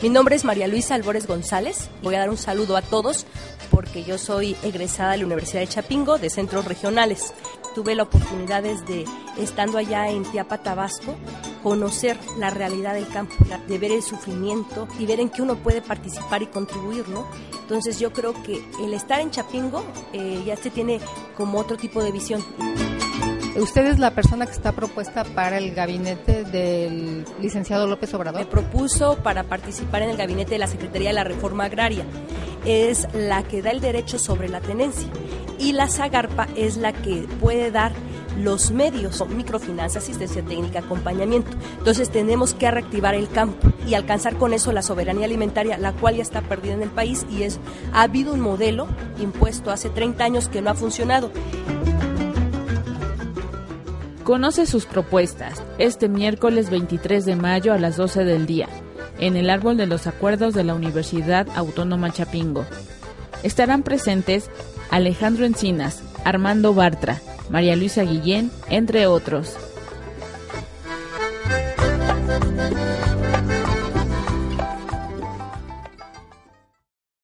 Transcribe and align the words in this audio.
Mi 0.00 0.10
nombre 0.10 0.36
es 0.36 0.44
María 0.44 0.68
Luisa 0.68 0.94
Albores 0.94 1.26
González. 1.26 1.90
Voy 2.04 2.14
a 2.14 2.20
dar 2.20 2.30
un 2.30 2.36
saludo 2.36 2.76
a 2.76 2.82
todos 2.82 3.26
porque 3.72 4.04
yo 4.04 4.16
soy 4.16 4.56
egresada 4.62 5.12
de 5.12 5.18
la 5.18 5.26
Universidad 5.26 5.60
de 5.60 5.66
Chapingo, 5.66 6.18
de 6.18 6.30
centros 6.30 6.66
regionales. 6.66 7.34
Tuve 7.74 7.96
la 7.96 8.04
oportunidad 8.04 8.62
desde 8.62 9.04
estando 9.38 9.76
allá 9.76 10.08
en 10.08 10.22
Tiapa, 10.22 10.58
Tabasco, 10.58 11.16
conocer 11.64 12.16
la 12.38 12.50
realidad 12.50 12.94
del 12.94 13.08
campo, 13.08 13.34
de 13.66 13.78
ver 13.78 13.90
el 13.90 14.02
sufrimiento 14.02 14.86
y 15.00 15.06
ver 15.06 15.18
en 15.18 15.30
qué 15.30 15.42
uno 15.42 15.56
puede 15.56 15.82
participar 15.82 16.42
y 16.42 16.46
contribuir, 16.46 17.08
¿no? 17.08 17.26
Entonces 17.60 17.98
yo 17.98 18.12
creo 18.12 18.40
que 18.44 18.64
el 18.80 18.94
estar 18.94 19.18
en 19.18 19.32
Chapingo 19.32 19.82
eh, 20.12 20.44
ya 20.46 20.56
se 20.56 20.70
tiene 20.70 21.00
como 21.36 21.58
otro 21.58 21.76
tipo 21.76 22.04
de 22.04 22.12
visión. 22.12 22.44
Usted 23.58 23.86
es 23.86 23.98
la 23.98 24.12
persona 24.12 24.46
que 24.46 24.52
está 24.52 24.70
propuesta 24.72 25.24
para 25.24 25.58
el 25.58 25.74
gabinete 25.74 26.44
del 26.44 27.24
licenciado 27.40 27.88
López 27.88 28.14
Obrador. 28.14 28.40
Me 28.40 28.46
propuso 28.46 29.16
para 29.16 29.42
participar 29.42 30.02
en 30.02 30.10
el 30.10 30.16
gabinete 30.16 30.52
de 30.52 30.58
la 30.58 30.68
Secretaría 30.68 31.08
de 31.08 31.14
la 31.14 31.24
Reforma 31.24 31.64
Agraria. 31.64 32.04
Es 32.64 33.08
la 33.14 33.42
que 33.42 33.60
da 33.60 33.70
el 33.70 33.80
derecho 33.80 34.18
sobre 34.18 34.48
la 34.48 34.60
tenencia 34.60 35.08
y 35.58 35.72
la 35.72 35.88
Zagarpa 35.88 36.46
es 36.56 36.76
la 36.76 36.92
que 36.92 37.26
puede 37.40 37.72
dar 37.72 37.92
los 38.38 38.70
medios, 38.70 39.26
microfinanza, 39.28 39.98
asistencia 39.98 40.44
técnica, 40.44 40.78
acompañamiento. 40.78 41.50
Entonces 41.78 42.10
tenemos 42.10 42.54
que 42.54 42.70
reactivar 42.70 43.16
el 43.16 43.28
campo 43.28 43.68
y 43.86 43.94
alcanzar 43.94 44.36
con 44.36 44.52
eso 44.52 44.70
la 44.70 44.82
soberanía 44.82 45.24
alimentaria, 45.24 45.78
la 45.78 45.92
cual 45.92 46.16
ya 46.16 46.22
está 46.22 46.42
perdida 46.42 46.74
en 46.74 46.82
el 46.82 46.90
país 46.90 47.26
y 47.28 47.42
es 47.42 47.58
ha 47.92 48.02
habido 48.02 48.32
un 48.32 48.40
modelo 48.40 48.86
impuesto 49.18 49.72
hace 49.72 49.90
30 49.90 50.22
años 50.22 50.48
que 50.48 50.62
no 50.62 50.70
ha 50.70 50.74
funcionado. 50.74 51.32
Conoce 54.28 54.66
sus 54.66 54.84
propuestas 54.84 55.62
este 55.78 56.06
miércoles 56.10 56.68
23 56.68 57.24
de 57.24 57.34
mayo 57.34 57.72
a 57.72 57.78
las 57.78 57.96
12 57.96 58.26
del 58.26 58.44
día 58.44 58.68
en 59.18 59.38
el 59.38 59.48
Árbol 59.48 59.78
de 59.78 59.86
los 59.86 60.06
Acuerdos 60.06 60.52
de 60.52 60.64
la 60.64 60.74
Universidad 60.74 61.46
Autónoma 61.56 62.12
Chapingo. 62.12 62.66
Estarán 63.42 63.82
presentes 63.82 64.50
Alejandro 64.90 65.46
Encinas, 65.46 66.02
Armando 66.26 66.74
Bartra, 66.74 67.22
María 67.48 67.74
Luisa 67.74 68.02
Guillén, 68.02 68.50
entre 68.68 69.06
otros. 69.06 69.56